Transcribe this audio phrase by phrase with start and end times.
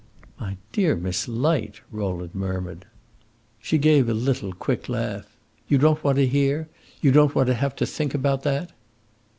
[0.39, 2.87] "My dear Miss Light!" Rowland murmured.
[3.59, 5.37] She gave a little, quick laugh.
[5.67, 6.69] "You don't want to hear?
[7.01, 8.71] you don't want to have to think about that?"